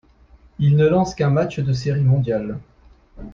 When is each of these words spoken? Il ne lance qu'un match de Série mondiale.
Il 0.57 0.77
ne 0.77 0.87
lance 0.87 1.13
qu'un 1.13 1.29
match 1.29 1.59
de 1.59 1.73
Série 1.73 2.01
mondiale. 2.01 2.57